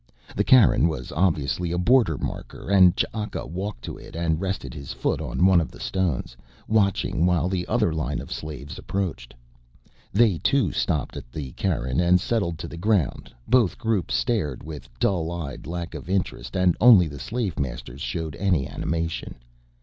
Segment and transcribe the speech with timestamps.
[0.35, 4.93] The cairn was obviously a border marker and Ch'aka walked to it and rested his
[4.93, 6.35] foot on one of the stones,
[6.67, 9.35] watching while the other line of slaves approached.
[10.11, 14.89] They, too, stopped at the cairn and settled to the ground: both groups stared with
[14.97, 19.35] dull eyed lack of interest and only the slave masters showed any animation.